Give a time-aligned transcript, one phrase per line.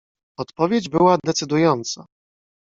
[0.39, 2.05] "Odpowiedź była decydująca."